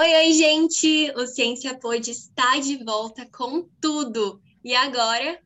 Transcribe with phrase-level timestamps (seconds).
[0.00, 1.12] Oi, oi, gente!
[1.14, 4.40] O Ciência Pod está de volta com tudo.
[4.64, 5.38] E agora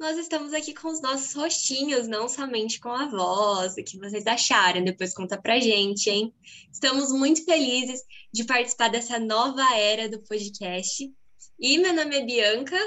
[0.00, 3.74] nós estamos aqui com os nossos rostinhos, não somente com a voz.
[3.74, 4.82] O que vocês acharam?
[4.82, 6.34] Depois conta pra gente, hein?
[6.72, 8.00] Estamos muito felizes
[8.32, 11.12] de participar dessa nova era do podcast.
[11.60, 12.78] E meu nome é Bianca.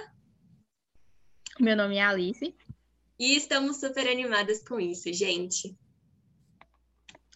[1.59, 2.55] Meu nome é Alice.
[3.19, 5.77] E estamos super animadas com isso, gente.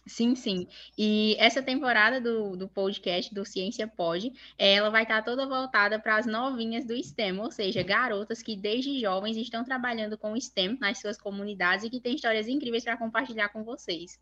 [0.06, 0.68] Sim, sim.
[0.96, 6.16] E essa temporada do, do podcast do Ciência Pode, ela vai estar toda voltada para
[6.16, 10.78] as novinhas do STEM, ou seja, garotas que desde jovens estão trabalhando com o STEM
[10.78, 14.20] nas suas comunidades e que têm histórias incríveis para compartilhar com vocês.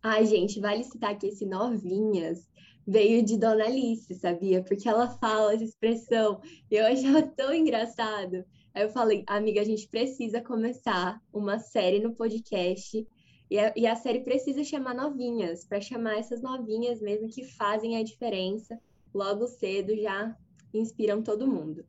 [0.00, 2.48] Ai, gente, vale citar que esse novinhas
[2.86, 4.62] veio de Dona Alice, sabia?
[4.62, 6.40] Porque ela fala essa expressão
[6.70, 8.44] e eu achava tão engraçado.
[8.72, 13.04] Aí eu falei, amiga, a gente precisa começar uma série no podcast
[13.50, 17.96] e a, e a série precisa chamar novinhas, para chamar essas novinhas mesmo que fazem
[17.96, 18.78] a diferença
[19.14, 20.36] logo cedo, já
[20.74, 21.84] inspiram todo mundo.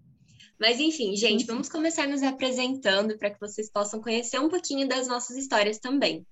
[0.60, 5.08] Mas enfim, gente, vamos começar nos apresentando para que vocês possam conhecer um pouquinho das
[5.08, 6.26] nossas histórias também.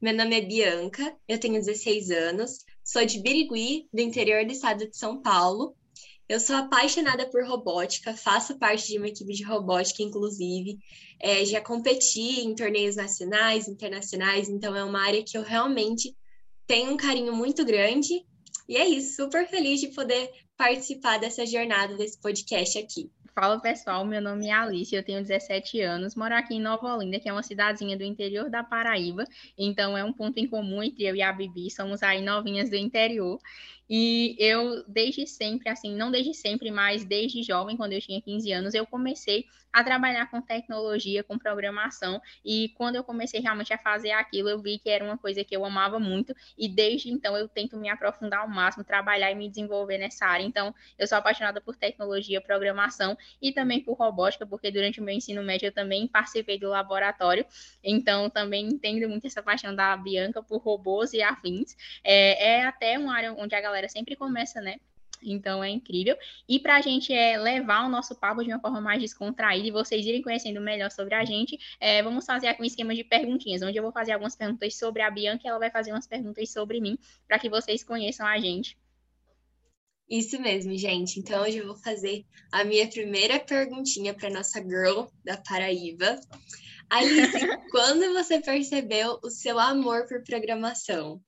[0.00, 4.88] Meu nome é Bianca, eu tenho 16 anos, sou de Birigui, do interior do estado
[4.88, 5.74] de São Paulo,
[6.32, 10.78] eu sou apaixonada por robótica, faço parte de uma equipe de robótica, inclusive.
[11.20, 16.16] É, já competi em torneios nacionais, internacionais, então é uma área que eu realmente
[16.66, 18.24] tenho um carinho muito grande.
[18.66, 23.10] E é isso, super feliz de poder participar dessa jornada, desse podcast aqui.
[23.34, 27.18] Fala pessoal, meu nome é Alice, eu tenho 17 anos, moro aqui em Nova Olinda,
[27.18, 29.24] que é uma cidadezinha do interior da Paraíba,
[29.56, 32.76] então é um ponto em comum entre eu e a Bibi, somos aí novinhas do
[32.76, 33.38] interior.
[33.88, 38.52] E eu, desde sempre, assim, não desde sempre, mas desde jovem, quando eu tinha 15
[38.52, 42.20] anos, eu comecei a trabalhar com tecnologia, com programação.
[42.44, 45.56] E quando eu comecei realmente a fazer aquilo, eu vi que era uma coisa que
[45.56, 46.34] eu amava muito.
[46.58, 50.44] E desde então eu tento me aprofundar ao máximo, trabalhar e me desenvolver nessa área.
[50.44, 55.14] Então, eu sou apaixonada por tecnologia, programação e também por robótica, porque durante o meu
[55.14, 57.46] ensino médio eu também participei do laboratório.
[57.82, 61.74] Então, também entendo muito essa paixão da Bianca por robôs e afins.
[62.04, 64.76] É, é até uma área onde a galera sempre começa, né?
[65.22, 66.16] Então é incrível.
[66.48, 69.70] E para a gente é, levar o nosso papo de uma forma mais descontraída e
[69.70, 73.62] vocês irem conhecendo melhor sobre a gente, é, vamos fazer aqui um esquema de perguntinhas,
[73.62, 76.50] onde eu vou fazer algumas perguntas sobre a Bianca e ela vai fazer umas perguntas
[76.50, 78.76] sobre mim, para que vocês conheçam a gente.
[80.10, 81.20] Isso mesmo, gente.
[81.20, 86.20] Então hoje eu vou fazer a minha primeira perguntinha para nossa girl da Paraíba.
[86.90, 87.32] Alice,
[87.70, 91.22] quando você percebeu o seu amor por programação?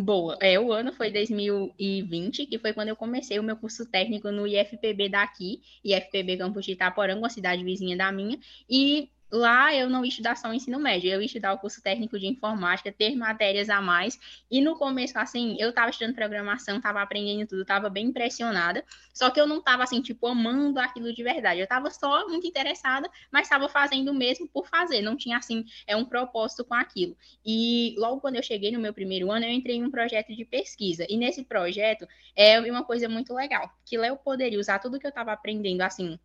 [0.00, 0.38] Boa.
[0.40, 4.46] É, o ano foi 2020, que foi quando eu comecei o meu curso técnico no
[4.46, 10.04] IFPB daqui, IFPB Campus de Itaporanga, uma cidade vizinha da minha, e lá eu não
[10.04, 13.14] ia estudar só o ensino médio, eu ia estudar o curso técnico de informática, ter
[13.16, 14.18] matérias a mais.
[14.50, 18.84] E no começo, assim, eu estava estudando programação, estava aprendendo tudo, estava bem impressionada.
[19.14, 21.60] Só que eu não estava, assim, tipo, amando aquilo de verdade.
[21.60, 25.02] Eu estava só muito interessada, mas estava fazendo mesmo por fazer.
[25.02, 27.16] Não tinha, assim, é um propósito com aquilo.
[27.44, 30.44] E logo quando eu cheguei no meu primeiro ano, eu entrei em um projeto de
[30.44, 31.06] pesquisa.
[31.08, 35.10] E nesse projeto, é uma coisa muito legal, que eu poderia usar tudo que eu
[35.10, 36.18] estava aprendendo, assim,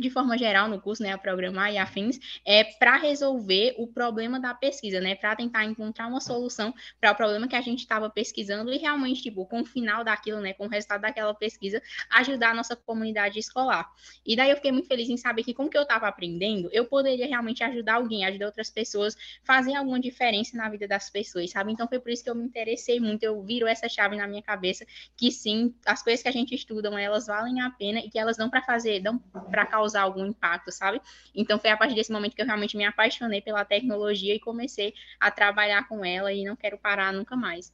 [0.00, 4.40] de forma geral no curso, né, a programar e afins, é para resolver o problema
[4.40, 8.08] da pesquisa, né, para tentar encontrar uma solução para o problema que a gente estava
[8.08, 12.50] pesquisando e realmente, tipo, com o final daquilo, né, com o resultado daquela pesquisa, ajudar
[12.50, 13.90] a nossa comunidade escolar.
[14.24, 16.68] E daí eu fiquei muito feliz em saber que com o que eu estava aprendendo,
[16.72, 21.50] eu poderia realmente ajudar alguém, ajudar outras pessoas, fazer alguma diferença na vida das pessoas,
[21.50, 21.72] sabe?
[21.72, 24.42] Então foi por isso que eu me interessei muito, eu viro essa chave na minha
[24.42, 24.84] cabeça
[25.16, 28.36] que sim, as coisas que a gente estuda, elas valem a pena e que elas
[28.36, 31.00] dão para fazer, dão para causar causar algum impacto, sabe?
[31.34, 34.94] Então foi a partir desse momento que eu realmente me apaixonei pela tecnologia e comecei
[35.18, 37.72] a trabalhar com ela e não quero parar nunca mais.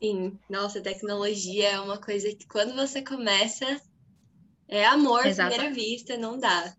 [0.00, 3.64] Sim, nossa, tecnologia é uma coisa que quando você começa
[4.68, 6.74] é amor à primeira vista, não dá.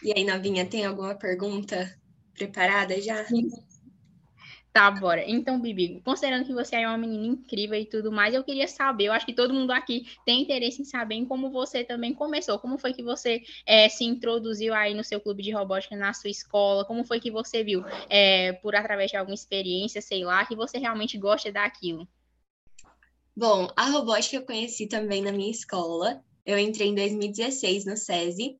[0.00, 1.92] E aí, novinha, tem alguma pergunta
[2.34, 3.24] preparada já?
[3.24, 3.50] Sim.
[4.72, 5.22] Tá, bora.
[5.28, 9.04] Então, Bibi, considerando que você é uma menina incrível e tudo mais, eu queria saber,
[9.04, 12.58] eu acho que todo mundo aqui tem interesse em saber em como você também começou,
[12.58, 16.30] como foi que você é, se introduziu aí no seu clube de robótica na sua
[16.30, 20.56] escola, como foi que você viu, é, por através de alguma experiência, sei lá, que
[20.56, 22.08] você realmente gosta daquilo?
[23.36, 26.24] Bom, a robótica eu conheci também na minha escola.
[26.46, 28.58] Eu entrei em 2016 no SESI,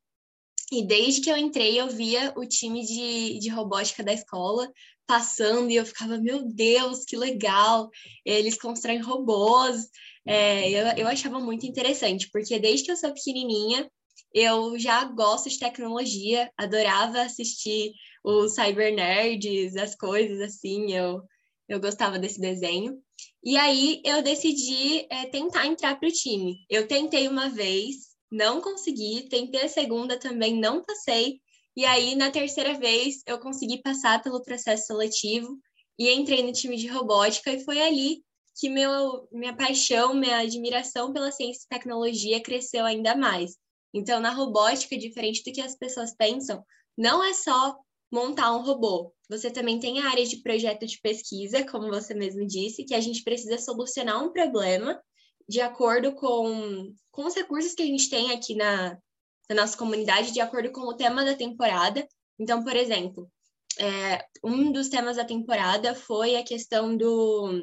[0.73, 4.73] e desde que eu entrei, eu via o time de, de robótica da escola
[5.06, 7.90] passando e eu ficava, meu Deus, que legal!
[8.25, 9.88] Eles constroem robôs.
[10.26, 13.90] É, eu, eu achava muito interessante, porque desde que eu sou pequenininha,
[14.32, 17.93] eu já gosto de tecnologia, adorava assistir
[18.25, 21.22] os Cyber Nerds, as coisas assim, eu,
[21.69, 22.98] eu gostava desse desenho.
[23.44, 26.64] E aí eu decidi é, tentar entrar para o time.
[26.70, 31.42] Eu tentei uma vez, não consegui, tentei a segunda também, não passei.
[31.76, 35.58] E aí, na terceira vez, eu consegui passar pelo processo seletivo
[35.98, 38.22] e entrei no time de robótica, e foi ali
[38.58, 43.56] que meu, minha paixão, minha admiração pela ciência e tecnologia cresceu ainda mais.
[43.94, 46.62] Então, na robótica, diferente do que as pessoas pensam,
[46.96, 47.76] não é só
[48.10, 49.14] montar um robô.
[49.30, 53.00] Você também tem a área de projeto de pesquisa, como você mesmo disse, que a
[53.00, 55.00] gente precisa solucionar um problema
[55.48, 58.98] de acordo com, com os recursos que a gente tem aqui na,
[59.49, 62.06] na nossa comunidade, de acordo com o tema da temporada.
[62.39, 63.31] Então, por exemplo,
[63.79, 67.62] é, um dos temas da temporada foi a questão do,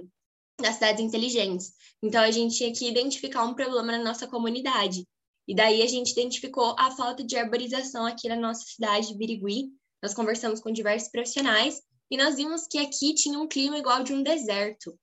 [0.60, 1.74] das cidades inteligentes.
[2.02, 5.06] Então, a gente tinha que identificar um problema na nossa comunidade.
[5.48, 9.70] E daí a gente identificou a falta de arborização aqui na nossa cidade de Birigui,
[10.02, 14.14] nós conversamos com diversos profissionais e nós vimos que aqui tinha um clima igual de
[14.14, 14.98] um deserto,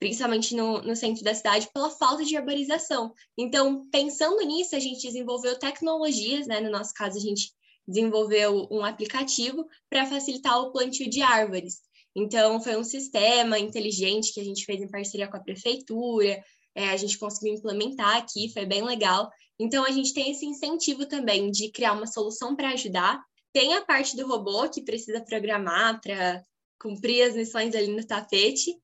[0.00, 3.12] principalmente no, no centro da cidade, pela falta de arborização.
[3.38, 6.58] Então, pensando nisso, a gente desenvolveu tecnologias, né?
[6.58, 7.52] No nosso caso, a gente
[7.86, 11.80] desenvolveu um aplicativo para facilitar o plantio de árvores.
[12.16, 16.42] Então, foi um sistema inteligente que a gente fez em parceria com a prefeitura,
[16.74, 19.30] é, a gente conseguiu implementar aqui, foi bem legal.
[19.58, 23.22] Então, a gente tem esse incentivo também de criar uma solução para ajudar,
[23.52, 26.42] tem a parte do robô que precisa programar para
[26.80, 28.74] cumprir as missões ali no tapete,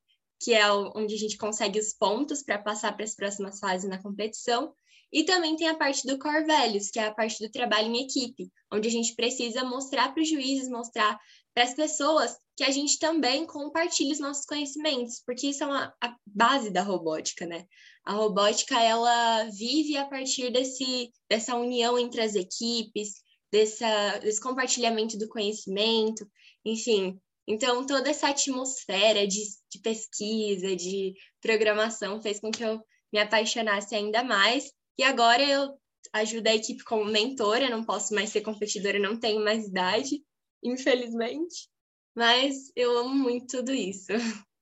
[0.40, 4.02] que é onde a gente consegue os pontos para passar para as próximas fases na
[4.02, 4.72] competição.
[5.12, 8.04] E também tem a parte do core values, que é a parte do trabalho em
[8.04, 11.18] equipe, onde a gente precisa mostrar para os juízes, mostrar
[11.54, 15.94] para as pessoas que a gente também compartilha os nossos conhecimentos, porque isso é uma,
[16.02, 17.64] a base da robótica, né?
[18.04, 25.18] A robótica, ela vive a partir desse, dessa união entre as equipes, dessa, desse compartilhamento
[25.18, 26.28] do conhecimento,
[26.64, 27.18] enfim.
[27.46, 29.40] Então, toda essa atmosfera de,
[29.70, 32.80] de pesquisa, de programação, fez com que eu
[33.12, 34.72] me apaixonasse ainda mais.
[34.98, 35.78] E agora eu
[36.12, 40.22] ajudo a equipe como mentora, não posso mais ser competidora, não tenho mais idade,
[40.62, 41.68] infelizmente.
[42.14, 44.12] Mas eu amo muito tudo isso.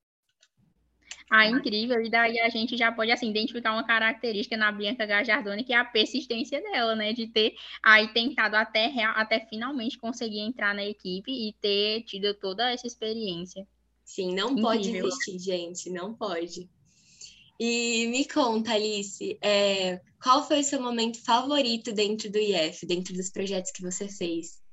[1.31, 2.01] Ah, incrível.
[2.01, 5.77] E daí a gente já pode, assim, identificar uma característica na Bianca Gajardoni, que é
[5.77, 7.13] a persistência dela, né?
[7.13, 12.71] De ter aí tentado até, até finalmente conseguir entrar na equipe e ter tido toda
[12.71, 13.67] essa experiência.
[14.05, 14.63] Sim, não incrível.
[14.63, 16.69] pode desistir, gente, não pode.
[17.59, 23.15] E me conta, Alice, é, qual foi o seu momento favorito dentro do IF, dentro
[23.15, 24.64] dos projetos que você fez?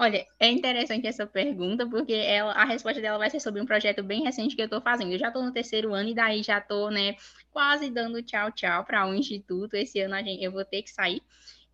[0.00, 4.02] Olha, é interessante essa pergunta, porque ela, a resposta dela vai ser sobre um projeto
[4.02, 5.12] bem recente que eu estou fazendo.
[5.12, 7.16] Eu já estou no terceiro ano e daí já estou, né,
[7.52, 9.74] quase dando tchau, tchau para o um instituto.
[9.74, 11.20] Esse ano gente, eu vou ter que sair.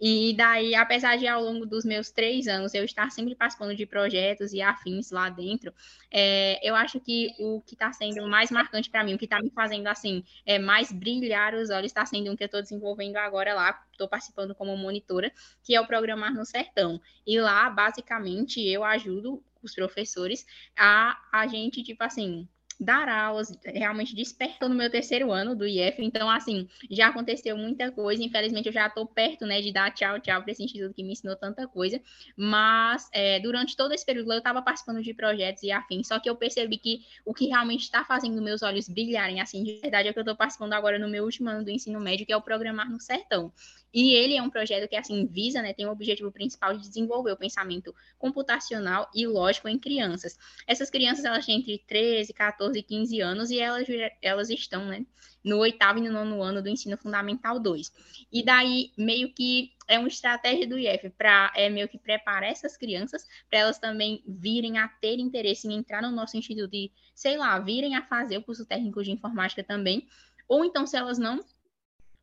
[0.00, 3.86] E daí, apesar de ao longo dos meus três anos eu estar sempre participando de
[3.86, 5.72] projetos e afins lá dentro,
[6.10, 9.40] é, eu acho que o que está sendo mais marcante para mim, o que está
[9.40, 13.16] me fazendo assim, é mais brilhar os olhos, está sendo um que eu estou desenvolvendo
[13.16, 15.32] agora lá, estou participando como monitora,
[15.62, 17.00] que é o Programar no Sertão.
[17.26, 20.46] E lá, basicamente, eu ajudo os professores
[20.76, 22.48] a a gente, tipo assim,
[22.78, 27.90] dar aulas, realmente despertou no meu terceiro ano do IF, então, assim, já aconteceu muita
[27.90, 31.02] coisa, infelizmente eu já estou perto, né, de dar tchau, tchau para esse instituto que
[31.02, 32.00] me ensinou tanta coisa,
[32.36, 36.28] mas é, durante todo esse período eu estava participando de projetos e afins, só que
[36.28, 40.10] eu percebi que o que realmente está fazendo meus olhos brilharem, assim, de verdade, é
[40.10, 42.36] o que eu estou participando agora no meu último ano do ensino médio, que é
[42.36, 43.52] o Programar no Sertão.
[43.96, 47.32] E ele é um projeto que, assim, visa, né, tem o objetivo principal de desenvolver
[47.32, 50.38] o pensamento computacional e lógico em crianças.
[50.66, 53.86] Essas crianças, elas têm entre 13, 14 e 15 anos e elas,
[54.20, 55.04] elas estão, né,
[55.44, 57.92] no oitavo e no nono ano do ensino fundamental 2.
[58.32, 62.76] E daí, meio que é uma estratégia do IF para é meio que preparar essas
[62.76, 67.36] crianças para elas também virem a ter interesse em entrar no nosso instituto e, sei
[67.36, 70.08] lá, virem a fazer o curso técnico de informática também.
[70.48, 71.44] Ou então, se elas não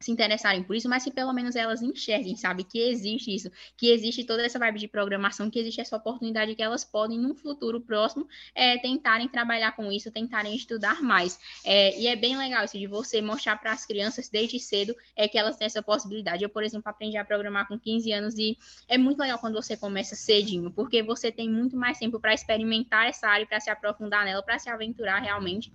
[0.03, 3.89] se interessarem por isso, mas que pelo menos elas enxerguem, sabe, que existe isso, que
[3.89, 7.81] existe toda essa vibe de programação, que existe essa oportunidade que elas podem, num futuro
[7.81, 11.39] próximo, é, tentarem trabalhar com isso, tentarem estudar mais.
[11.65, 15.27] É, e é bem legal isso de você mostrar para as crianças desde cedo é
[15.27, 16.43] que elas têm essa possibilidade.
[16.43, 18.57] Eu, por exemplo, aprendi a programar com 15 anos e
[18.87, 23.07] é muito legal quando você começa cedinho, porque você tem muito mais tempo para experimentar
[23.07, 25.71] essa área, para se aprofundar nela, para se aventurar realmente.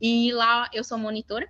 [0.00, 1.48] E lá eu sou monitora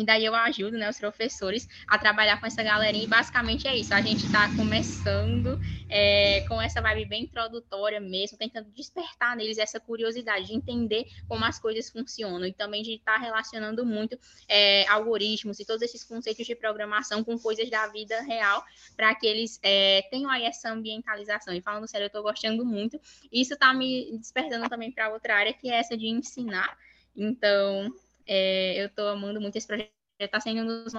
[0.00, 3.04] e daí eu ajudo né, os professores a trabalhar com essa galerinha.
[3.04, 3.92] E basicamente é isso.
[3.92, 9.78] A gente está começando é, com essa vibe bem introdutória mesmo, tentando despertar neles essa
[9.78, 15.60] curiosidade de entender como as coisas funcionam e também de estar relacionando muito é, algoritmos
[15.60, 18.64] e todos esses conceitos de programação com coisas da vida real,
[18.96, 21.52] para que eles é, tenham aí essa ambientalização.
[21.54, 22.98] E falando sério, eu estou gostando muito.
[23.30, 26.76] Isso está me despertando também para outra área, que é essa de ensinar.
[27.16, 27.92] Então,
[28.26, 30.92] é, eu estou amando muito esse projeto, está sendo um dos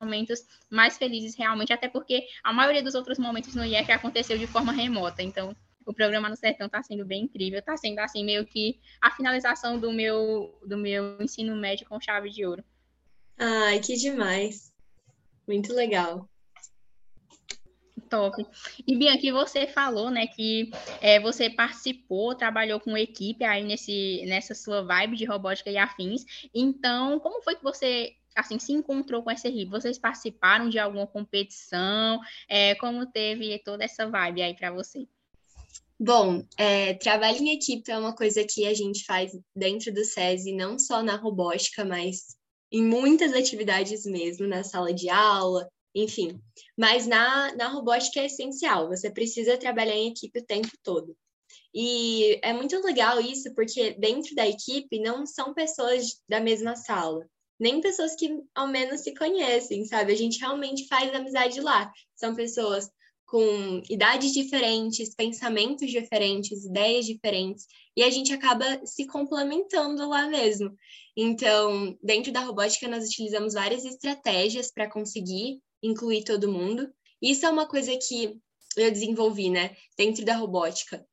[0.00, 4.46] momentos mais felizes realmente, até porque a maioria dos outros momentos no IEC aconteceu de
[4.46, 5.22] forma remota.
[5.22, 5.54] Então,
[5.86, 9.78] o programa no Sertão está sendo bem incrível, está sendo assim meio que a finalização
[9.78, 12.64] do meu do meu ensino médio com chave de ouro.
[13.38, 14.72] Ai, que demais.
[15.46, 16.28] Muito legal.
[18.12, 18.46] Top.
[18.86, 24.54] E Bianca, você falou, né, que é, você participou, trabalhou com equipe aí nesse, nessa
[24.54, 26.22] sua vibe de robótica e afins.
[26.54, 29.70] Então, como foi que você assim se encontrou com essa equipe?
[29.70, 32.20] Vocês participaram de alguma competição?
[32.46, 35.08] É, como teve toda essa vibe aí para você?
[35.98, 40.52] Bom, é, trabalho em equipe é uma coisa que a gente faz dentro do SESI,
[40.52, 42.36] não só na robótica, mas
[42.70, 46.40] em muitas atividades mesmo, na sala de aula, enfim.
[46.76, 51.16] Mas na, na robótica é essencial, você precisa trabalhar em equipe o tempo todo.
[51.74, 57.26] E é muito legal isso, porque dentro da equipe não são pessoas da mesma sala
[57.62, 60.12] nem pessoas que ao menos se conhecem, sabe?
[60.12, 61.92] A gente realmente faz amizade lá.
[62.16, 62.90] São pessoas
[63.24, 70.74] com idades diferentes, pensamentos diferentes, ideias diferentes, e a gente acaba se complementando lá mesmo.
[71.16, 76.92] Então, dentro da robótica, nós utilizamos várias estratégias para conseguir incluir todo mundo.
[77.20, 78.38] Isso é uma coisa que
[78.76, 81.04] eu desenvolvi, né, dentro da robótica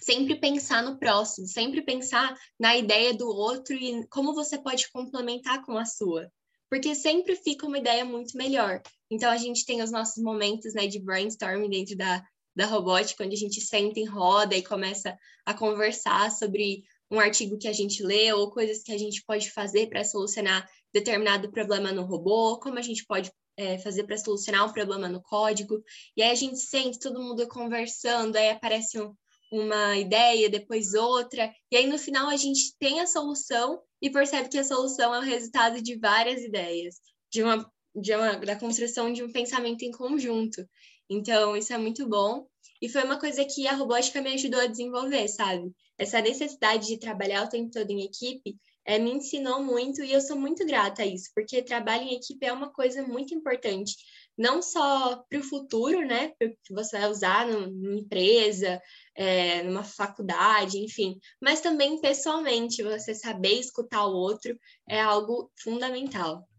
[0.00, 5.64] sempre pensar no próximo, sempre pensar na ideia do outro e como você pode complementar
[5.64, 6.30] com a sua.
[6.68, 8.80] Porque sempre fica uma ideia muito melhor.
[9.10, 12.24] Então, a gente tem os nossos momentos né, de brainstorming dentro da,
[12.54, 17.58] da robótica, onde a gente senta em roda e começa a conversar sobre um artigo
[17.58, 21.92] que a gente lê ou coisas que a gente pode fazer para solucionar determinado problema
[21.92, 25.82] no robô, como a gente pode é, fazer para solucionar um problema no código.
[26.16, 29.14] E aí a gente sente todo mundo conversando, aí aparece um,
[29.52, 34.48] uma ideia, depois outra, e aí no final a gente tem a solução e percebe
[34.48, 36.96] que a solução é o resultado de várias ideias,
[37.30, 40.66] de uma, de uma da construção de um pensamento em conjunto.
[41.10, 42.46] Então, isso é muito bom.
[42.80, 45.70] E foi uma coisa que a robótica me ajudou a desenvolver, sabe?
[45.98, 50.20] Essa necessidade de trabalhar o tempo todo em equipe é, me ensinou muito e eu
[50.20, 53.94] sou muito grata a isso, porque trabalho em equipe é uma coisa muito importante,
[54.36, 58.80] não só para o futuro, né, que você vai usar numa empresa,
[59.14, 64.58] é, numa faculdade, enfim, mas também pessoalmente, você saber escutar o outro
[64.88, 66.49] é algo fundamental.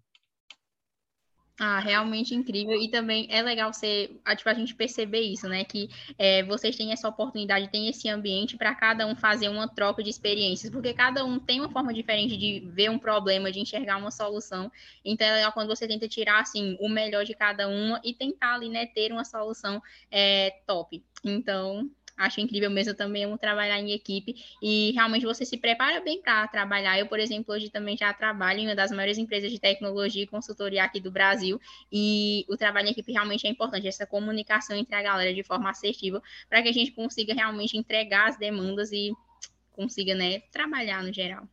[1.63, 2.75] Ah, realmente incrível.
[2.81, 5.63] E também é legal você, tipo, a gente perceber isso, né?
[5.63, 5.87] Que
[6.17, 10.09] é, vocês têm essa oportunidade, têm esse ambiente para cada um fazer uma troca de
[10.09, 14.09] experiências, porque cada um tem uma forma diferente de ver um problema, de enxergar uma
[14.09, 14.71] solução.
[15.05, 18.55] Então é legal quando você tenta tirar, assim, o melhor de cada uma e tentar
[18.55, 21.03] ali, né, ter uma solução é, top.
[21.23, 21.87] Então,
[22.21, 26.47] acho incrível mesmo também amo trabalhar em equipe e realmente você se prepara bem para
[26.47, 26.99] trabalhar.
[26.99, 30.27] Eu, por exemplo, hoje também já trabalho em uma das maiores empresas de tecnologia e
[30.27, 31.59] consultoria aqui do Brasil
[31.91, 35.69] e o trabalho em equipe realmente é importante, essa comunicação entre a galera de forma
[35.69, 39.11] assertiva para que a gente consiga realmente entregar as demandas e
[39.71, 41.47] consiga, né, trabalhar no geral.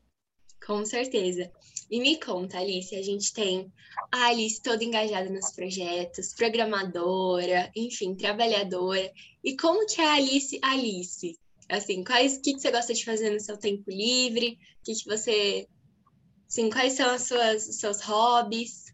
[0.64, 1.50] Com certeza.
[1.90, 3.72] E me conta, Alice, a gente tem
[4.12, 9.10] a Alice toda engajada nos projetos, programadora, enfim, trabalhadora.
[9.42, 11.38] E como que é a Alice Alice?
[11.68, 14.58] Assim, quais o que, que você gosta de fazer no seu tempo livre?
[14.80, 15.66] O que, que você.
[16.46, 18.87] Assim, quais são as suas, os seus hobbies?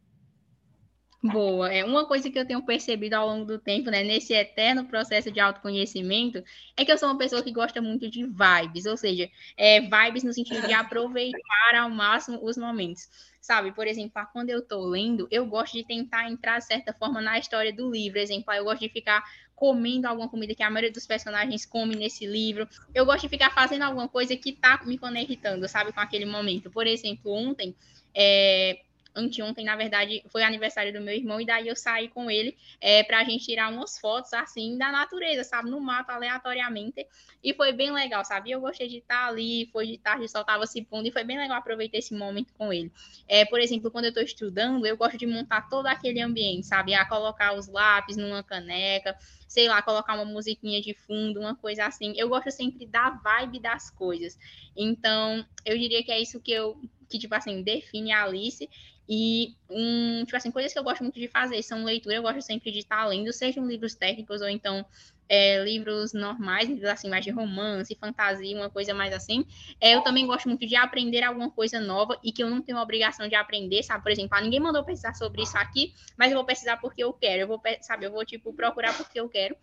[1.33, 1.73] Boa.
[1.73, 5.31] É uma coisa que eu tenho percebido ao longo do tempo, né, nesse eterno processo
[5.31, 6.45] de autoconhecimento,
[6.77, 10.23] é que eu sou uma pessoa que gosta muito de vibes, ou seja, é, vibes
[10.23, 13.09] no sentido de aproveitar ao máximo os momentos.
[13.41, 17.23] Sabe, por exemplo, quando eu estou lendo, eu gosto de tentar entrar, de certa forma,
[17.23, 18.19] na história do livro.
[18.19, 19.23] Exemplo, eu gosto de ficar
[19.55, 22.69] comendo alguma comida que a maioria dos personagens come nesse livro.
[22.95, 26.71] Eu gosto de ficar fazendo alguma coisa que está me conectando, sabe, com aquele momento.
[26.71, 27.75] Por exemplo, ontem,
[28.15, 28.81] é,
[29.15, 33.03] anteontem, na verdade, foi aniversário do meu irmão, e daí eu saí com ele é,
[33.03, 35.71] para a gente tirar umas fotos, assim, da natureza, sabe?
[35.71, 37.07] No mato, aleatoriamente.
[37.43, 38.51] E foi bem legal, sabe?
[38.51, 41.59] Eu gostei de estar ali, foi de tarde, só se pondo, e foi bem legal
[41.59, 42.91] aproveitar esse momento com ele.
[43.29, 46.95] É, por exemplo, quando eu estou estudando, eu gosto de montar todo aquele ambiente, sabe?
[46.95, 49.17] A colocar os lápis numa caneca,
[49.47, 52.13] sei lá, colocar uma musiquinha de fundo, uma coisa assim.
[52.17, 54.37] Eu gosto sempre da vibe das coisas.
[54.77, 56.77] Então, eu diria que é isso que eu
[57.09, 58.69] que tipo assim define a Alice
[59.09, 62.41] e, um, tipo assim, coisas que eu gosto muito de fazer são leitura, eu gosto
[62.41, 64.85] sempre de estar lendo, sejam livros técnicos ou então
[65.29, 69.45] é, livros normais, assim, mais de romance, fantasia, uma coisa mais assim.
[69.81, 72.79] É, eu também gosto muito de aprender alguma coisa nova e que eu não tenho
[72.79, 74.03] obrigação de aprender, sabe?
[74.03, 77.13] Por exemplo, ah, ninguém mandou pesquisar sobre isso aqui, mas eu vou pesquisar porque eu
[77.13, 77.43] quero.
[77.43, 79.57] Eu vou, sabe, eu vou, tipo, procurar porque eu quero.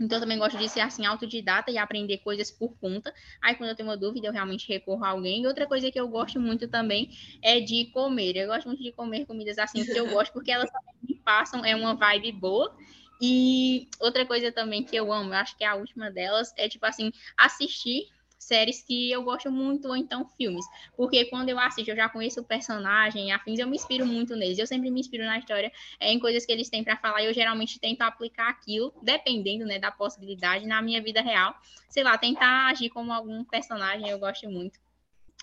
[0.00, 3.12] Então, eu também gosto de ser assim, autodidata e aprender coisas por conta.
[3.42, 5.42] Aí, quando eu tenho uma dúvida, eu realmente recorro a alguém.
[5.42, 7.10] E outra coisa que eu gosto muito também
[7.42, 8.36] é de comer.
[8.36, 10.70] Eu gosto muito de comer comidas assim que eu gosto, porque elas
[11.02, 12.76] me passam, é uma vibe boa.
[13.20, 16.68] E outra coisa também que eu amo, eu acho que é a última delas, é
[16.68, 18.06] tipo assim, assistir
[18.48, 20.64] séries que eu gosto muito, ou então filmes.
[20.96, 24.58] Porque quando eu assisto, eu já conheço o personagem, afins, eu me inspiro muito neles.
[24.58, 27.26] Eu sempre me inspiro na história, é, em coisas que eles têm para falar, e
[27.26, 31.54] eu geralmente tento aplicar aquilo, dependendo né, da possibilidade, na minha vida real.
[31.90, 34.80] Sei lá, tentar agir como algum personagem, eu gosto muito.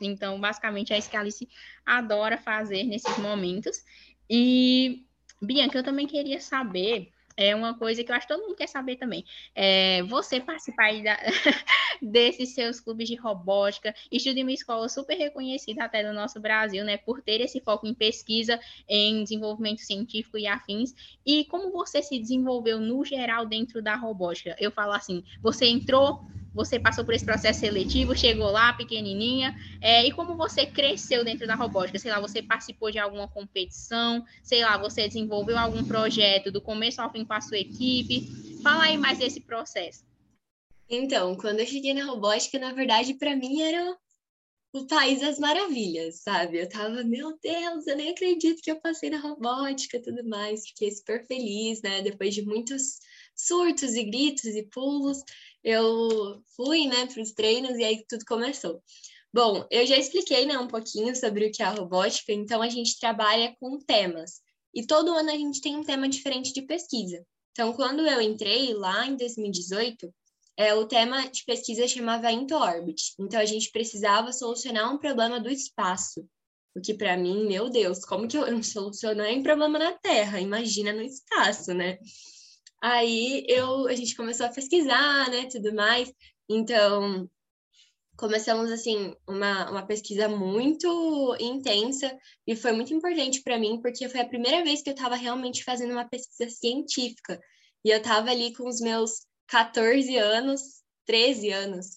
[0.02, 1.48] Então, basicamente, é isso que a Alice
[1.86, 3.84] adora fazer nesses momentos.
[4.30, 5.06] E,
[5.42, 8.68] Bianca, eu também queria saber é uma coisa que eu acho que todo mundo quer
[8.68, 9.26] saber também.
[9.54, 11.18] É, você participar da,
[12.02, 16.84] desses seus clubes de robótica, estuda em uma escola super reconhecida até do nosso Brasil,
[16.84, 20.94] né, por ter esse foco em pesquisa, em desenvolvimento científico e afins,
[21.26, 24.56] e como você se desenvolveu no geral dentro da robótica?
[24.60, 30.08] Eu falo assim, você entrou você passou por esse processo seletivo, chegou lá pequenininha, é,
[30.08, 32.00] e como você cresceu dentro da robótica?
[32.00, 37.02] Sei lá, você participou de alguma competição, sei lá, você desenvolveu algum projeto do começo
[37.02, 38.62] ao fim com a sua equipe?
[38.64, 40.06] Fala aí mais desse processo.
[40.90, 43.98] Então, quando eu cheguei na robótica, na verdade, para mim era
[44.72, 46.60] o país das maravilhas, sabe?
[46.60, 50.68] Eu tava, meu Deus, eu nem acredito que eu passei na robótica e tudo mais.
[50.68, 52.02] Fiquei super feliz, né?
[52.02, 53.00] Depois de muitos
[53.34, 55.24] surtos e gritos e pulos,
[55.66, 58.84] eu fui, né, para os treinos e aí tudo começou.
[59.34, 62.70] Bom, eu já expliquei, né, um pouquinho sobre o que é a robótica, então a
[62.70, 64.42] gente trabalha com temas.
[64.74, 67.26] E todo ano a gente tem um tema diferente de pesquisa.
[67.52, 70.14] Então, quando eu entrei lá em 2018,
[70.56, 73.14] é, o tema de pesquisa chamava Into Orbit.
[73.20, 76.28] Então, a gente precisava solucionar um problema do espaço.
[76.76, 80.40] O que, para mim, meu Deus, como que eu não solucionei um problema na Terra?
[80.40, 81.98] Imagina no espaço, né?
[82.88, 86.14] Aí eu, a gente começou a pesquisar, né, tudo mais.
[86.48, 87.28] Então,
[88.16, 92.16] começamos assim uma, uma pesquisa muito intensa
[92.46, 95.64] e foi muito importante para mim porque foi a primeira vez que eu estava realmente
[95.64, 97.40] fazendo uma pesquisa científica
[97.84, 101.88] e eu estava ali com os meus 14 anos, 13 anos,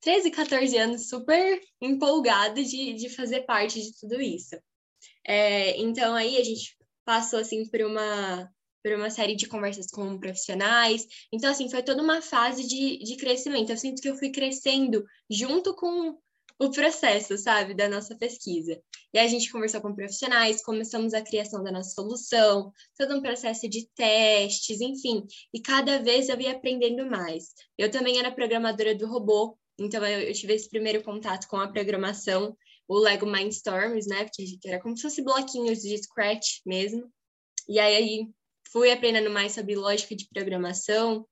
[0.00, 4.54] 13, 14 anos super empolgada de, de fazer parte de tudo isso.
[5.26, 8.53] É, então aí a gente passou assim por uma
[8.84, 11.06] por uma série de conversas com profissionais.
[11.32, 13.70] Então, assim, foi toda uma fase de, de crescimento.
[13.70, 16.18] Eu sinto que eu fui crescendo junto com
[16.58, 18.78] o processo, sabe, da nossa pesquisa.
[19.12, 23.66] E a gente conversou com profissionais, começamos a criação da nossa solução, todo um processo
[23.70, 25.24] de testes, enfim.
[25.52, 27.54] E cada vez eu ia aprendendo mais.
[27.78, 31.68] Eu também era programadora do robô, então eu, eu tive esse primeiro contato com a
[31.68, 32.54] programação,
[32.86, 37.10] o Lego Mindstorms, né, porque era como se fosse bloquinhos de Scratch mesmo.
[37.66, 38.28] E aí
[38.74, 41.24] fui aprendendo mais sobre lógica de programação.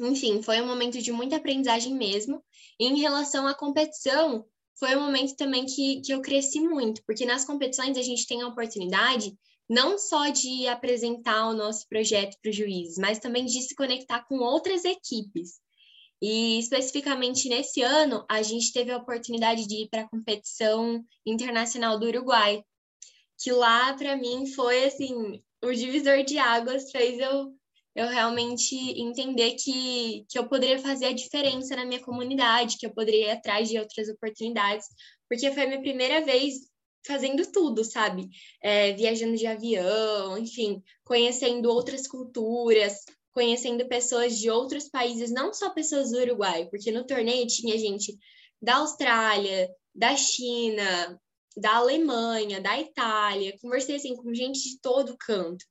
[0.00, 2.40] Enfim, foi um momento de muita aprendizagem mesmo.
[2.78, 4.46] E em relação à competição,
[4.78, 8.40] foi um momento também que, que eu cresci muito, porque nas competições a gente tem
[8.42, 9.36] a oportunidade
[9.68, 14.24] não só de apresentar o nosso projeto para os juízes, mas também de se conectar
[14.28, 15.60] com outras equipes.
[16.22, 21.98] E especificamente nesse ano, a gente teve a oportunidade de ir para a competição internacional
[21.98, 22.62] do Uruguai,
[23.40, 27.52] que lá para mim foi assim o divisor de águas fez eu,
[27.94, 32.94] eu realmente entender que, que eu poderia fazer a diferença na minha comunidade, que eu
[32.94, 34.86] poderia ir atrás de outras oportunidades,
[35.28, 36.54] porque foi a minha primeira vez
[37.06, 38.28] fazendo tudo, sabe?
[38.62, 45.70] É, viajando de avião, enfim, conhecendo outras culturas, conhecendo pessoas de outros países, não só
[45.70, 48.16] pessoas do Uruguai, porque no torneio tinha gente
[48.60, 51.20] da Austrália, da China,
[51.56, 55.64] da Alemanha, da Itália, conversei assim com gente de todo canto.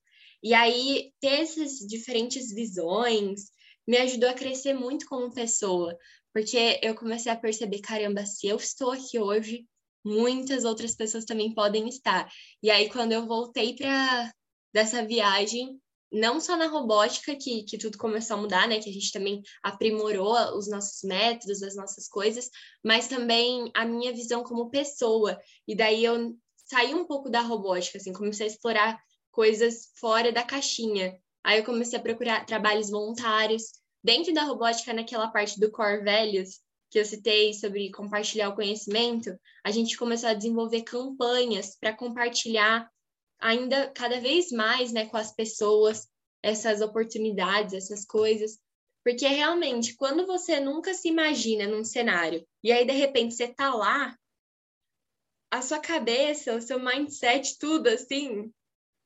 [0.44, 3.52] E aí ter essas diferentes visões
[3.88, 5.98] me ajudou a crescer muito como pessoa,
[6.34, 9.66] porque eu comecei a perceber, caramba, se eu estou aqui hoje,
[10.06, 12.30] muitas outras pessoas também podem estar.
[12.62, 14.32] E aí quando eu voltei para
[14.74, 15.80] dessa viagem,
[16.12, 18.80] não só na robótica que, que tudo começou a mudar, né?
[18.80, 22.50] Que a gente também aprimorou os nossos métodos, as nossas coisas,
[22.84, 25.40] mas também a minha visão como pessoa.
[25.68, 29.00] E daí eu saí um pouco da robótica, assim, comecei a explorar
[29.32, 31.18] coisas fora da caixinha.
[31.44, 36.60] Aí eu comecei a procurar trabalhos voluntários dentro da robótica, naquela parte do Core Velhos,
[36.90, 42.90] que eu citei sobre compartilhar o conhecimento, a gente começou a desenvolver campanhas para compartilhar
[43.40, 46.08] ainda cada vez mais né, com as pessoas
[46.42, 48.60] essas oportunidades, essas coisas,
[49.04, 53.74] Porque realmente, quando você nunca se imagina num cenário e aí de repente você tá
[53.74, 54.16] lá,
[55.52, 58.52] a sua cabeça, o seu mindset, tudo assim,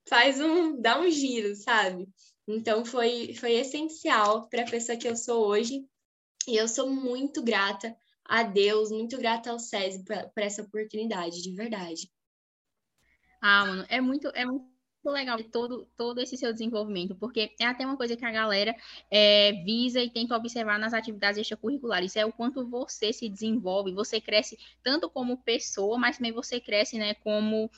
[0.08, 2.08] faz um, dá um giro, sabe?
[2.48, 5.86] Então foi, foi essencial para a pessoa que eu sou hoje.
[6.48, 11.42] E eu sou muito grata a Deus, muito grata ao SESI por, por essa oportunidade,
[11.42, 12.12] de verdade.
[13.46, 14.64] Ah, mano, é muito, é muito
[15.06, 18.74] legal todo, todo esse seu desenvolvimento, porque é até uma coisa que a galera
[19.12, 24.22] é, visa e tenta observar nas atividades extracurriculares, é o quanto você se desenvolve, você
[24.22, 27.70] cresce tanto como pessoa, mas também você cresce, né, como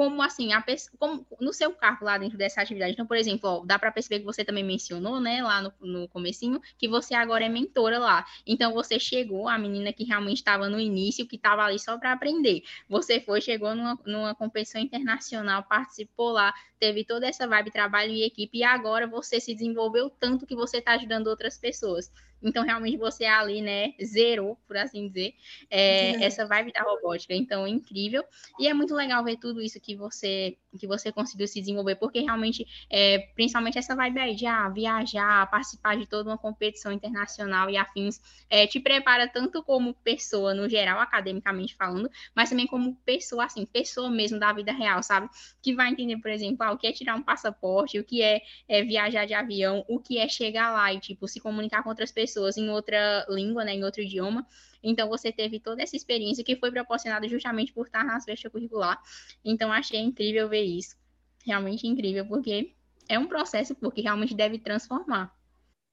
[0.00, 0.64] como assim, a
[0.98, 2.94] como, no seu cargo lá dentro dessa atividade.
[2.94, 6.08] Então, por exemplo, ó, dá para perceber que você também mencionou, né, lá no, no
[6.08, 8.24] comecinho, que você agora é mentora lá.
[8.46, 12.12] Então, você chegou, a menina que realmente estava no início, que estava ali só para
[12.12, 12.62] aprender.
[12.88, 18.24] Você foi, chegou numa, numa competição internacional, participou lá, teve toda essa vibe, trabalho e
[18.24, 22.10] equipe, e agora você se desenvolveu tanto que você está ajudando outras pessoas.
[22.42, 25.34] Então, realmente, você ali, né, zerou, por assim dizer,
[25.70, 26.22] é, uhum.
[26.22, 27.34] essa vibe da robótica.
[27.34, 28.24] Então, incrível.
[28.58, 32.20] E é muito legal ver tudo isso que você que você conseguiu se desenvolver, porque
[32.20, 37.68] realmente, é, principalmente essa vibe aí de ah, viajar, participar de toda uma competição internacional
[37.68, 42.94] e afins, é, te prepara tanto como pessoa, no geral, academicamente falando, mas também como
[43.04, 45.28] pessoa, assim, pessoa mesmo da vida real, sabe?
[45.60, 48.40] Que vai entender, por exemplo, ah, o que é tirar um passaporte, o que é,
[48.68, 52.12] é viajar de avião, o que é chegar lá e, tipo, se comunicar com outras
[52.12, 54.46] pessoas pessoas em outra língua, né, em outro idioma.
[54.82, 59.00] Então, você teve toda essa experiência que foi proporcionada justamente por estar na festa curricular.
[59.44, 60.96] Então, achei incrível ver isso.
[61.44, 62.74] Realmente incrível, porque
[63.08, 65.34] é um processo porque realmente deve transformar.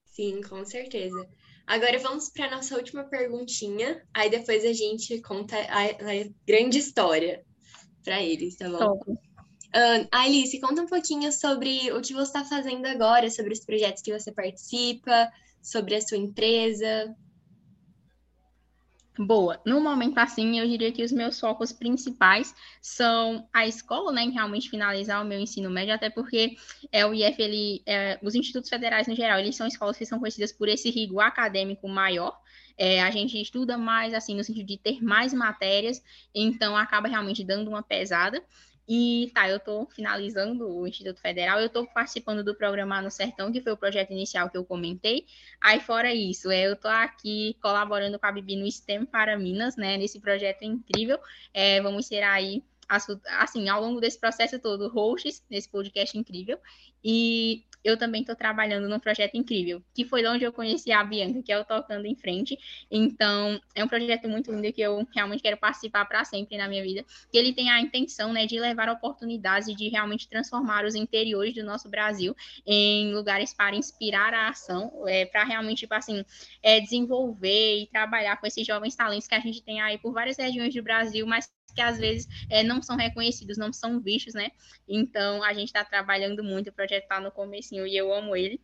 [0.06, 1.28] Sim, com certeza.
[1.65, 4.02] Agora vamos para a nossa última perguntinha.
[4.13, 7.43] Aí depois a gente conta a, a grande história
[8.04, 9.02] para eles, tá bom?
[9.06, 14.02] Uh, Alice, conta um pouquinho sobre o que você está fazendo agora, sobre os projetos
[14.02, 15.30] que você participa,
[15.67, 17.13] sobre a sua empresa?
[19.19, 19.60] Boa.
[19.65, 24.69] No momento assim, eu diria que os meus focos principais são a escola, né, realmente
[24.69, 26.56] finalizar o meu ensino médio, até porque
[26.91, 30.19] é o IF, ele, é, os institutos federais no geral, eles são escolas que são
[30.19, 32.39] conhecidas por esse rigor acadêmico maior.
[32.77, 36.01] É, a gente estuda mais, assim, no sentido de ter mais matérias,
[36.34, 38.41] então acaba realmente dando uma pesada.
[38.88, 43.52] E tá, eu estou finalizando o Instituto Federal, eu estou participando do programa no Sertão,
[43.52, 45.26] que foi o projeto inicial que eu comentei.
[45.62, 49.76] Aí, fora isso, é, eu estou aqui colaborando com a Bibi no STEM para Minas,
[49.76, 49.97] né?
[49.97, 51.19] Nesse projeto incrível.
[51.54, 56.60] É, vamos ser aí assim, ao longo desse processo todo, hosts nesse podcast incrível.
[57.04, 61.41] E eu também estou trabalhando num projeto incrível, que foi onde eu conheci a Bianca,
[61.41, 62.58] que é o Tocando em Frente.
[62.91, 66.84] Então, é um projeto muito lindo que eu realmente quero participar para sempre na minha
[66.84, 67.06] vida.
[67.32, 71.63] Que ele tem a intenção, né, de levar oportunidades de realmente transformar os interiores do
[71.63, 76.26] nosso Brasil em lugares para inspirar a ação, é, para realmente, tipo assim,
[76.62, 80.38] é, desenvolver e trabalhar com esses jovens talentos que a gente tem aí por várias
[80.38, 84.51] regiões do Brasil, mas que às vezes é, não são reconhecidos, não são vistos, né?
[84.88, 88.60] Então a gente está trabalhando muito, o projeto está no comecinho e eu amo ele.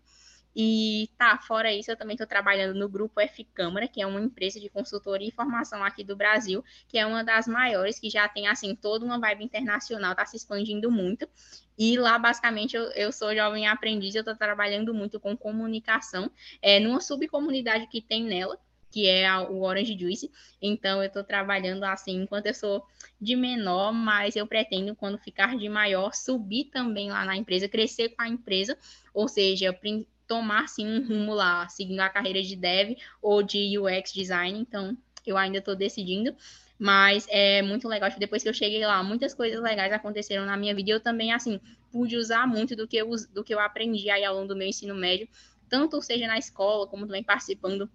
[0.56, 4.22] E tá, fora isso, eu também estou trabalhando no Grupo F Câmara, que é uma
[4.22, 8.28] empresa de consultoria e formação aqui do Brasil, que é uma das maiores, que já
[8.28, 11.28] tem, assim, toda uma vibe internacional, está se expandindo muito.
[11.76, 16.30] E lá, basicamente, eu, eu sou jovem aprendiz, eu estou trabalhando muito com comunicação,
[16.62, 18.60] é, numa subcomunidade que tem nela,
[18.94, 20.32] que é o Orange Juice.
[20.62, 22.86] Então, eu estou trabalhando assim enquanto eu sou
[23.20, 28.10] de menor, mas eu pretendo, quando ficar de maior, subir também lá na empresa, crescer
[28.10, 28.78] com a empresa,
[29.12, 29.76] ou seja,
[30.28, 34.60] tomar sim um rumo lá, seguindo a carreira de dev ou de UX design.
[34.60, 36.36] Então, eu ainda estou decidindo.
[36.78, 38.10] Mas é muito legal.
[38.18, 40.90] Depois que eu cheguei lá, muitas coisas legais aconteceram na minha vida.
[40.90, 41.60] E eu também, assim,
[41.92, 44.68] pude usar muito do que eu, do que eu aprendi aí ao longo do meu
[44.68, 45.28] ensino médio,
[45.70, 47.90] tanto seja na escola, como também participando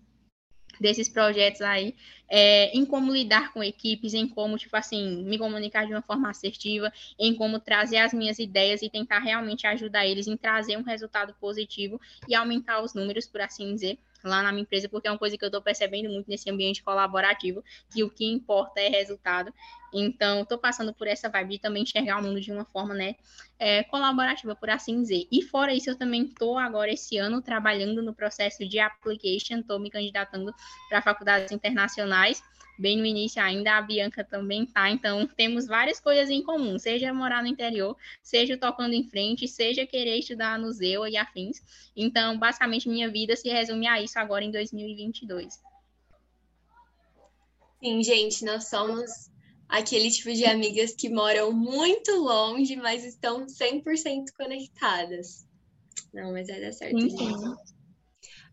[0.80, 1.94] desses projetos aí,
[2.28, 6.28] é, em como lidar com equipes, em como, tipo assim, me comunicar de uma forma
[6.30, 10.82] assertiva, em como trazer as minhas ideias e tentar realmente ajudar eles em trazer um
[10.82, 15.10] resultado positivo e aumentar os números, por assim dizer lá na minha empresa, porque é
[15.10, 18.88] uma coisa que eu estou percebendo muito nesse ambiente colaborativo, que o que importa é
[18.88, 19.52] resultado.
[19.92, 23.14] Então, estou passando por essa vibe de também enxergar o mundo de uma forma, né,
[23.58, 25.26] é, colaborativa, por assim dizer.
[25.30, 29.78] E fora isso, eu também estou agora esse ano trabalhando no processo de application, estou
[29.78, 30.54] me candidatando
[30.88, 32.42] para faculdades internacionais
[32.78, 34.90] bem no início ainda, a Bianca também tá.
[34.90, 39.86] Então, temos várias coisas em comum, seja morar no interior, seja tocando em frente, seja
[39.86, 41.60] querer estudar no ZEU e afins.
[41.96, 45.60] Então, basicamente, minha vida se resume a isso agora em 2022.
[47.82, 49.30] Sim, gente, nós somos
[49.68, 55.46] aquele tipo de amigas que moram muito longe, mas estão 100% conectadas.
[56.12, 57.77] Não, mas vai dar certo, sim, gente.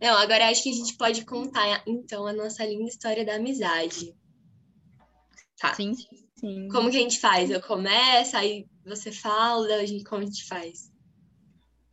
[0.01, 4.15] Não, agora acho que a gente pode contar, então, a nossa linda história da amizade.
[5.57, 5.73] Tá.
[5.73, 5.95] Sim,
[6.35, 6.67] sim.
[6.69, 7.49] Como que a gente faz?
[7.49, 10.91] Eu começo, aí você fala, a gente, como a gente faz?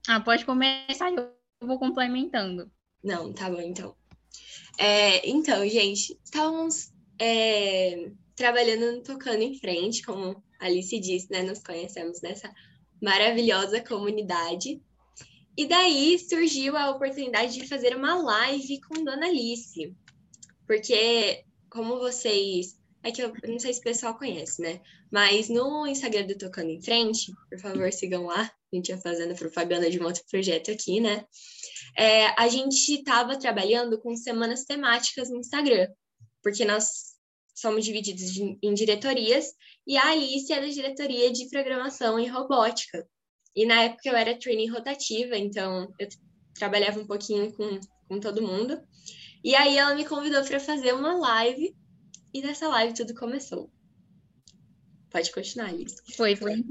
[0.09, 2.71] Ah, pode começar eu vou complementando.
[3.03, 3.95] Não, tá bom, então.
[4.79, 11.43] É, então, gente, estávamos é, trabalhando no Tocando em Frente, como a Alice disse, né?
[11.43, 12.53] Nos conhecemos nessa
[13.01, 14.83] maravilhosa comunidade.
[15.57, 19.95] E daí surgiu a oportunidade de fazer uma live com Dona Alice.
[20.67, 22.81] Porque, como vocês.
[23.05, 24.81] É que eu não sei se o pessoal conhece, né?
[25.11, 28.51] Mas no Instagram do Tocando em Frente, por favor, sigam lá.
[28.73, 31.25] A gente ia fazendo propaganda de um outro projeto aqui, né?
[31.99, 35.89] É, a gente estava trabalhando com semanas temáticas no Instagram,
[36.43, 37.13] porque nós
[37.55, 39.53] somos divididos em diretorias,
[39.87, 43.07] e a Alice é da diretoria de programação e robótica.
[43.55, 46.09] E na época eu era trainee rotativa, então eu
[46.55, 48.81] trabalhava um pouquinho com, com todo mundo.
[49.45, 51.75] E aí ela me convidou para fazer uma live,
[52.33, 53.71] e nessa live tudo começou.
[55.11, 56.03] Pode continuar, Alice.
[56.17, 56.65] Foi, foi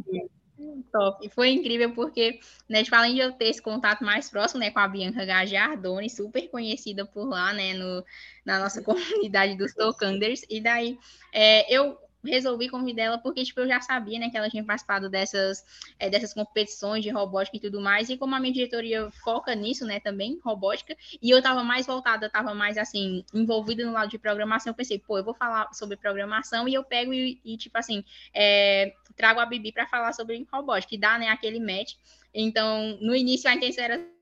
[0.92, 1.28] Top.
[1.30, 2.40] Foi incrível porque,
[2.70, 6.10] né, tipo, além de eu ter esse contato mais próximo, né, com a Bianca Gagiardoni,
[6.10, 8.04] super conhecida por lá, né, no,
[8.46, 10.98] na nossa comunidade dos Tocanders, e daí
[11.34, 15.10] é, eu resolvi convidar ela porque, tipo, eu já sabia, né, que ela tinha participado
[15.10, 15.66] dessas,
[16.00, 19.86] é, dessas competições de robótica e tudo mais, e como a minha diretoria foca nisso,
[19.86, 24.18] né, também, robótica, e eu tava mais voltada, tava mais, assim, envolvida no lado de
[24.18, 27.78] programação, eu pensei, pô, eu vou falar sobre programação e eu pego e, e tipo
[27.78, 28.04] assim,
[28.34, 31.96] é, trago a Bibi para falar sobre robótica, e dá, né, aquele match.
[32.34, 34.21] Então, no início a intenção era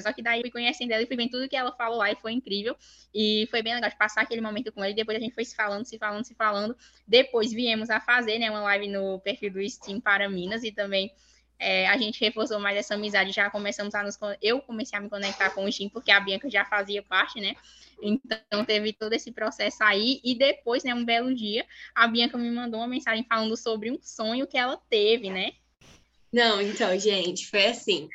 [0.00, 2.16] só que daí fui conhecendo ela e fui vendo tudo que ela falou lá e
[2.16, 2.76] foi incrível.
[3.14, 4.90] E foi bem legal de passar aquele momento com ela.
[4.90, 6.76] E depois a gente foi se falando, se falando, se falando.
[7.06, 11.12] Depois viemos a fazer né, uma live no perfil do Steam para Minas e também
[11.58, 13.32] é, a gente reforçou mais essa amizade.
[13.32, 14.18] Já começamos a nos.
[14.42, 17.54] Eu comecei a me conectar com o Steam, porque a Bianca já fazia parte, né?
[18.00, 20.20] Então teve todo esse processo aí.
[20.22, 23.98] E depois, né, um belo dia, a Bianca me mandou uma mensagem falando sobre um
[24.02, 25.52] sonho que ela teve, né?
[26.32, 28.08] Não, então, gente, foi assim.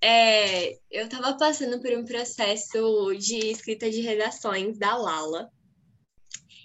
[0.00, 5.50] É, eu estava passando por um processo de escrita de redações da Lala.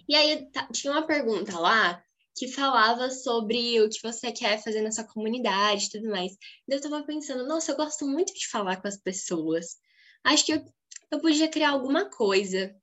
[0.08, 2.04] E aí tinha uma pergunta lá
[2.36, 6.34] que falava sobre o que você quer fazer na sua comunidade e tudo mais.
[6.34, 9.78] E eu estava pensando, nossa, eu gosto muito de falar com as pessoas.
[10.24, 10.66] Acho que eu,
[11.12, 12.76] eu podia criar alguma coisa.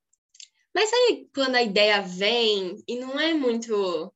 [0.75, 4.13] Mas aí quando a ideia vem e não é muito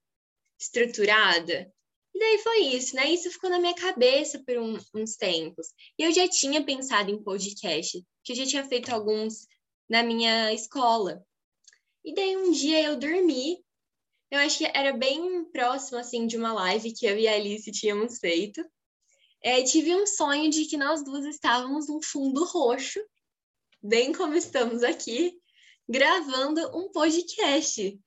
[0.59, 1.73] estruturada,
[2.15, 3.11] e daí foi isso, né?
[3.11, 5.69] Isso ficou na minha cabeça por um, uns tempos.
[5.99, 9.49] E eu já tinha pensado em podcast, que eu já tinha feito alguns
[9.89, 11.25] na minha escola.
[12.05, 13.59] E daí um dia eu dormi.
[14.31, 17.71] Eu acho que era bem próximo assim de uma live que eu e a Alice
[17.73, 18.65] tínhamos feito.
[19.43, 23.01] É, tive um sonho de que nós duas estávamos num fundo roxo,
[23.83, 25.37] bem como estamos aqui,
[25.89, 28.01] gravando um podcast.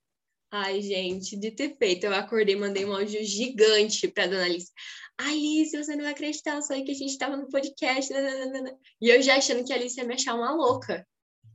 [0.50, 4.72] Ai, gente, de ter feito, eu acordei, mandei um áudio gigante para dona Alice.
[5.18, 8.14] Alice, você não vai acreditar, só que a gente estava no podcast.
[8.14, 8.78] Nananana.
[9.02, 11.06] E eu já achando que a Alice ia me achar uma louca.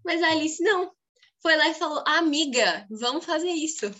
[0.04, 0.92] Mas a Alice não.
[1.40, 3.90] Foi lá e falou: Amiga, vamos fazer isso.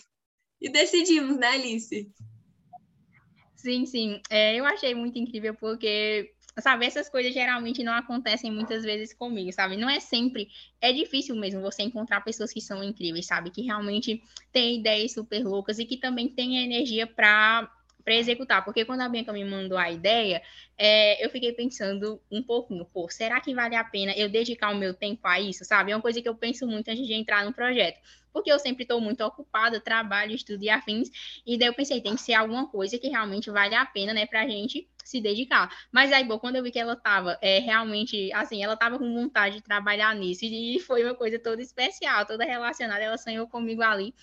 [0.61, 2.11] E decidimos, né, Alice?
[3.55, 4.21] Sim, sim.
[4.29, 9.51] É, eu achei muito incrível porque sabe, essas coisas geralmente não acontecem muitas vezes comigo,
[9.51, 9.75] sabe?
[9.75, 13.49] Não é sempre, é difícil mesmo você encontrar pessoas que são incríveis, sabe?
[13.49, 17.71] Que realmente têm ideias super loucas e que também têm energia para
[18.03, 20.41] para executar, porque quando a Bianca me mandou a ideia,
[20.77, 24.75] é, eu fiquei pensando um pouquinho, pô, será que vale a pena eu dedicar o
[24.75, 25.93] meu tempo a isso, sabe?
[25.93, 27.97] É uma coisa que eu penso muito antes de entrar no projeto,
[28.33, 31.09] porque eu sempre estou muito ocupada, trabalho, estudo e afins,
[31.45, 34.25] e daí eu pensei, tem que ser alguma coisa que realmente vale a pena, né,
[34.25, 35.69] pra gente se dedicar.
[35.91, 39.13] Mas aí, bom, quando eu vi que ela estava é, realmente, assim, ela estava com
[39.13, 43.81] vontade de trabalhar nisso, e foi uma coisa toda especial, toda relacionada, ela sonhou comigo
[43.81, 44.13] ali,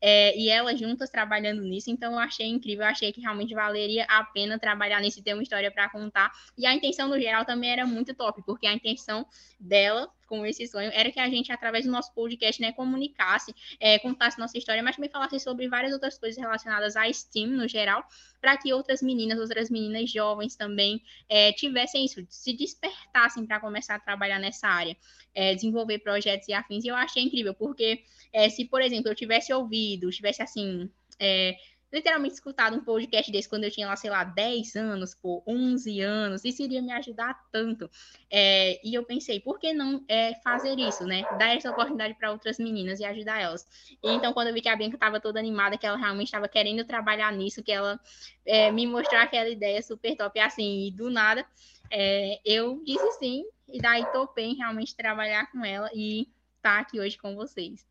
[0.00, 4.04] é, e elas juntas trabalhando nisso, então eu achei incrível, eu achei que realmente valeria
[4.08, 6.32] a pena trabalhar nisso e ter uma história para contar.
[6.56, 9.26] E a intenção no geral também era muito top, porque a intenção
[9.58, 13.98] dela com esse sonho era que a gente, através do nosso podcast, né, comunicasse, é,
[13.98, 18.04] contasse nossa história, mas também falasse sobre várias outras coisas relacionadas à STEAM no geral,
[18.40, 23.96] para que outras meninas, outras meninas jovens também é, tivessem isso, se despertassem para começar
[23.96, 24.96] a trabalhar nessa área,
[25.34, 26.84] é, desenvolver projetos e afins.
[26.84, 30.88] E eu achei incrível, porque é, se, por exemplo, eu tivesse ouvido, tivesse assim.
[31.18, 31.56] É,
[31.92, 36.00] literalmente escutado um podcast desse quando eu tinha lá, sei lá, 10 anos, por 11
[36.00, 37.90] anos, isso iria me ajudar tanto.
[38.30, 41.22] É, e eu pensei, por que não é, fazer isso, né?
[41.38, 43.66] Dar essa oportunidade para outras meninas e ajudar elas.
[44.02, 46.48] E então, quando eu vi que a Bianca estava toda animada, que ela realmente estava
[46.48, 47.98] querendo trabalhar nisso, que ela
[48.46, 51.44] é, me mostrou aquela ideia super top, assim, e do nada,
[51.90, 57.00] é, eu disse sim, e daí topei realmente trabalhar com ela e estar tá aqui
[57.00, 57.89] hoje com vocês.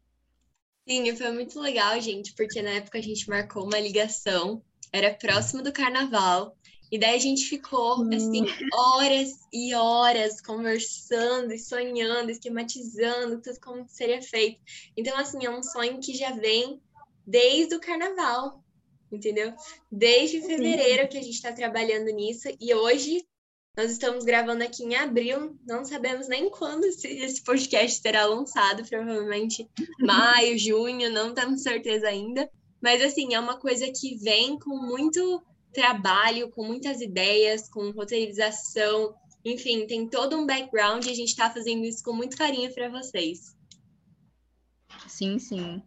[0.90, 4.60] Sim, foi muito legal, gente, porque na época a gente marcou uma ligação,
[4.92, 6.58] era próximo do carnaval,
[6.92, 8.10] e daí a gente ficou, hum.
[8.12, 14.60] assim, horas e horas conversando e sonhando, esquematizando tudo como seria feito.
[14.98, 16.82] Então, assim, é um sonho que já vem
[17.24, 18.64] desde o carnaval,
[19.12, 19.54] entendeu?
[19.92, 23.29] Desde fevereiro que a gente está trabalhando nisso e hoje
[23.80, 29.70] nós estamos gravando aqui em abril, não sabemos nem quando esse podcast será lançado, provavelmente
[30.02, 32.50] maio, junho, não temos certeza ainda.
[32.82, 39.16] Mas assim, é uma coisa que vem com muito trabalho, com muitas ideias, com roteirização,
[39.46, 42.90] enfim, tem todo um background e a gente está fazendo isso com muito carinho para
[42.90, 43.56] vocês.
[45.08, 45.82] Sim, sim.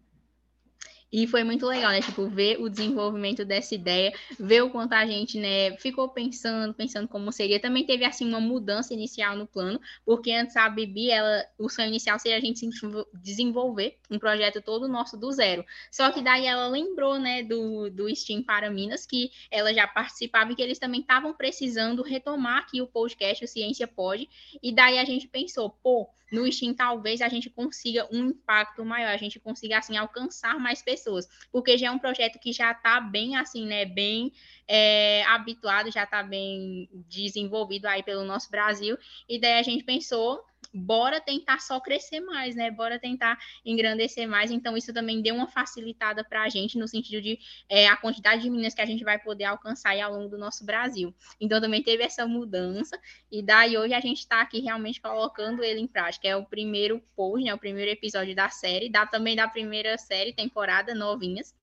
[1.12, 2.01] E foi muito legal, né?
[2.01, 7.07] Tipo, ver o desenvolvimento dessa ideia, ver o quanto a gente, né, ficou pensando, pensando
[7.07, 7.61] como seria.
[7.61, 11.88] Também teve, assim, uma mudança inicial no plano, porque antes a Bibi, ela, o sonho
[11.88, 12.66] inicial seria a gente
[13.12, 15.64] desenvolver um projeto todo nosso do zero.
[15.90, 20.53] Só que daí ela lembrou, né, do, do Steam para Minas, que ela já participava
[20.53, 24.31] e que eles também estavam precisando retomar aqui o podcast, o Ciência Pode.
[24.62, 29.11] E daí a gente pensou, pô, no Steam talvez a gente consiga um impacto maior,
[29.11, 31.02] a gente consiga assim alcançar mais pessoas,
[31.51, 34.33] porque já é um projeto que já está bem assim, né, bem
[34.67, 38.97] é, habituado, já está bem desenvolvido aí pelo nosso Brasil,
[39.29, 42.70] e daí a gente pensou bora tentar só crescer mais, né?
[42.70, 44.51] Bora tentar engrandecer mais.
[44.51, 48.42] Então, isso também deu uma facilitada para a gente, no sentido de é, a quantidade
[48.42, 51.14] de meninas que a gente vai poder alcançar ao longo do nosso Brasil.
[51.40, 52.98] Então, também teve essa mudança.
[53.31, 56.29] E daí, hoje, a gente está aqui realmente colocando ele em prática.
[56.29, 57.55] É o primeiro post, né?
[57.55, 61.55] O primeiro episódio da série, dá também da primeira série, temporada, novinhas.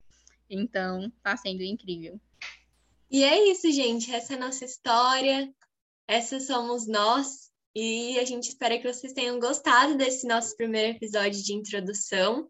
[0.49, 2.19] Então, está sendo incrível.
[3.09, 4.13] E é isso, gente.
[4.13, 5.51] Essa é a nossa história.
[6.07, 7.48] Essas somos nós.
[7.75, 12.49] E a gente espera que vocês tenham gostado desse nosso primeiro episódio de introdução.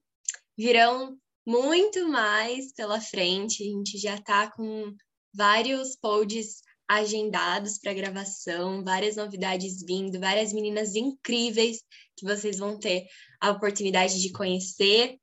[0.57, 4.95] Virão muito mais pela frente, a gente já está com
[5.33, 11.83] vários pods agendados para gravação, várias novidades vindo, várias meninas incríveis
[12.17, 13.05] que vocês vão ter
[13.39, 15.17] a oportunidade de conhecer.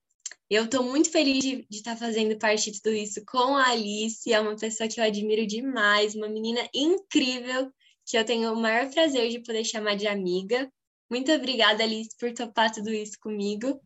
[0.49, 4.33] Eu estou muito feliz de estar tá fazendo parte de tudo isso com a Alice,
[4.33, 7.73] é uma pessoa que eu admiro demais, uma menina incrível
[8.07, 10.71] que eu tenho o maior prazer de poder chamar de amiga.
[11.11, 13.81] Muito obrigada, Alice, por topar tudo isso comigo.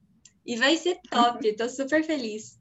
[0.45, 2.61] E vai ser top, estou super feliz.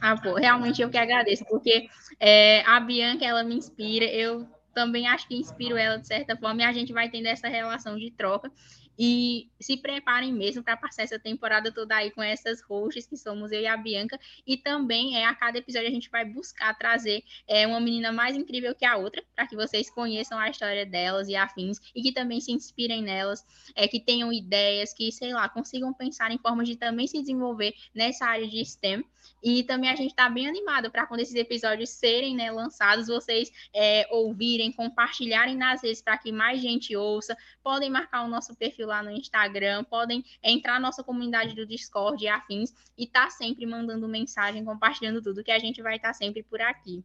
[0.00, 5.06] Ah, pô, realmente eu que agradeço, porque é, a Bianca, ela me inspira, eu também
[5.06, 8.10] acho que inspiro ela de certa forma, e a gente vai tendo essa relação de
[8.12, 8.50] troca.
[8.98, 13.52] E se preparem mesmo para passar essa temporada toda aí com essas hosts, que somos
[13.52, 14.18] eu e a Bianca.
[14.46, 18.36] E também é a cada episódio a gente vai buscar trazer é, uma menina mais
[18.36, 22.12] incrível que a outra, para que vocês conheçam a história delas e afins, e que
[22.12, 23.44] também se inspirem nelas,
[23.76, 27.74] é, que tenham ideias, que, sei lá, consigam pensar em formas de também se desenvolver
[27.94, 29.04] nessa área de STEM.
[29.42, 33.50] E também a gente está bem animado para quando esses episódios serem né, lançados, vocês
[33.74, 37.36] é, ouvirem, compartilharem nas redes para que mais gente ouça.
[37.62, 42.24] Podem marcar o nosso perfil lá no Instagram, podem entrar na nossa comunidade do Discord
[42.24, 46.14] e afins e tá sempre mandando mensagem, compartilhando tudo, que a gente vai estar tá
[46.14, 47.04] sempre por aqui.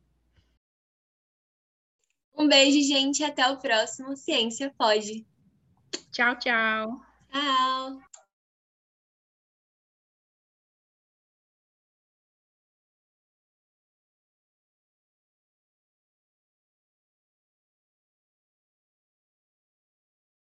[2.35, 3.23] Um beijo, gente.
[3.23, 5.25] Até o próximo Ciência Pode.
[6.11, 7.01] Tchau, tchau.
[7.31, 8.12] Tchau.